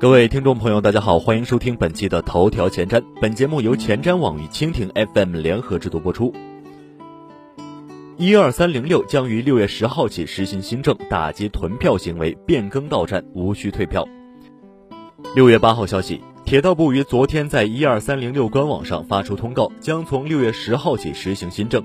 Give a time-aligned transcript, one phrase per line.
[0.00, 3.04] 各位听众朋友，大家好，欢迎收听本期的头条前瞻。
[3.20, 6.32] 本节目由前瞻网与蜻蜓 FM 联合制作播出。
[8.16, 14.08] 一二三零六将于六月十号起实行新政，打击囤票行为，变更到站，无需退票。
[15.34, 21.84] 六月八号消息，铁道部于昨天在一二三零六官网上发出通告，将从六月十号起实行新政。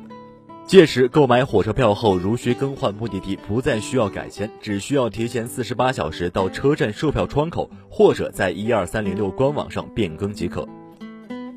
[0.68, 10.68] 届时购买火车票后，如需更换目的地，不再需要改签，只需要提前四十八小时到车站售票窗口或者在一二三零六官网上变更即可。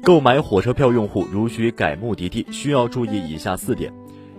[0.03, 3.91] 购买火车票用户如需改目的地，需要注意以下四点：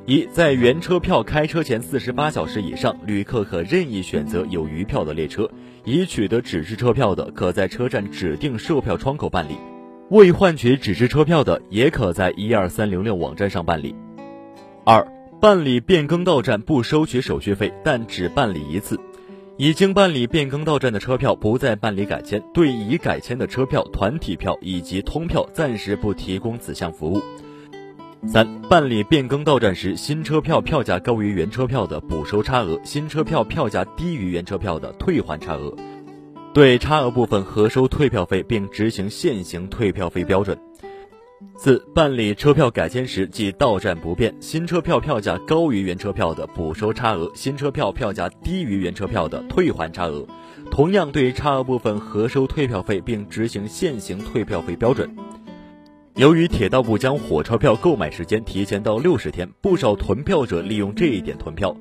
[0.05, 5.45] 一，在原车票开车前四十八小时以上，旅客可任意选择有余票的列车；
[5.83, 9.55] 已取得纸质车票的，可在车站指定售票窗口办理；
[10.11, 13.95] 未换取纸质车票的，也可在一二三零六网站上办理。
[14.91, 15.07] 二、
[15.39, 18.99] 办理变更到站不收取手续费，但只办理一次。
[19.55, 27.21] 已经办理变更到站的车票不再办理改签，对已改签的车票、团体票以及通票暂时不提供此项服务。
[28.25, 35.71] 三、办理变更到站时，新车票票价高于原车票的补收差额，新车票票价低于原车票的退还差额，
[36.51, 40.57] 对差额部分核收退票费，并执行现行退票费标准。
[41.57, 50.25] 四、办理车票改签时，即到站不变，新车票票价高于原车票的补收差额，新车票票价低于原车票的退还差额，
[50.69, 55.09] 同样对差额部分核收退票费，并执行现行退票费标准。
[56.15, 61.75] 由于铁道部将火车票购买时间提前到六十天，不少囤票者利用这一点囤票。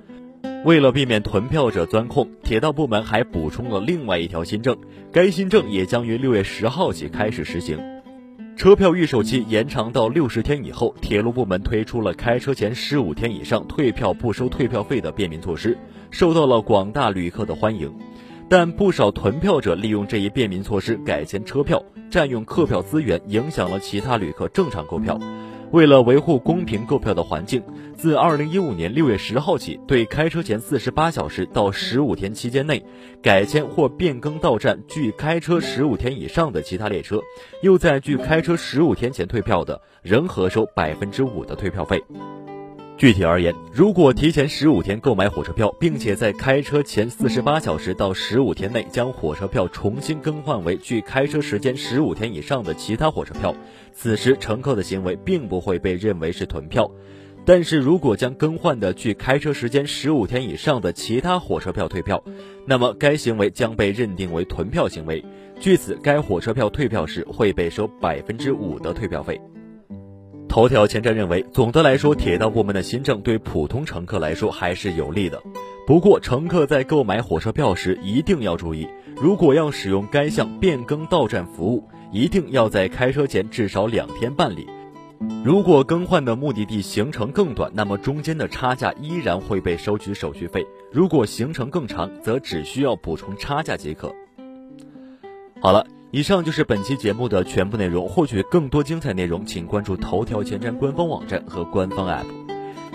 [0.64, 4.76] 为了避免囤票者钻空，铁道部门还补充了另外一条新政，
[5.12, 7.97] 该新政也将于六月十号起开始实行。
[8.58, 15.78] 车票预售期延长到六十天以后，铁路部门推出了开车前十五天以上退票不收退票费的便民措施，
[16.10, 17.96] 受到了广大旅客的欢迎。
[18.48, 21.80] 但不少囤票者利用这一便民措施改签车票，
[22.10, 25.20] 占用客票资源，影响了其他旅客正常购票。
[25.70, 27.62] 为了维护公平购票的环境，
[27.94, 32.82] 自二零一五年六月十号起，对开车前四十八小时到十五天期间内
[33.22, 37.20] 改签或变更到站距开车十五天以上的其他列车，
[37.62, 42.02] 又在距开车十五天前退票的，仍核收百分之五的退票费。
[42.98, 53.54] 具体而言，如果提前十五天购买火车票，并且在开车前四十八小时到十五天内将火车票重新更换为距开车时间十五天以上的其他火车票，
[53.92, 56.90] 此时乘客的行为并不会被认为是囤票。
[57.44, 62.20] 但是如果将更换的距开车时间十五天以上的其他火车票退票，
[62.66, 65.24] 那么该行为将被认定为囤票行为，
[65.60, 69.40] 据此该火车票退票时会被收百分之五的退票费。
[70.58, 75.40] 头条前瞻认为，总的来说，铁道部门的新政对普通乘客来说还是有利的。
[75.86, 84.66] 不过，乘客在购买火车票时一定要注意，如果要使用该项变更到站服务，一定要在开车前至少两天办理。
[85.44, 94.12] 如果更换的目的地行程更短，那么中间的差价依然会被收取手续费；如果行程更长，则只需要补充差价即可。
[95.60, 95.86] 好了。
[96.10, 98.08] 以上就是本期节目的全部内容。
[98.08, 102.26] 获取更多精彩内容，请关注头条前瞻官方网站和官方 App。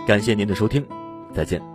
[0.08, 0.86] 感谢您的收听，
[1.34, 1.73] 再见。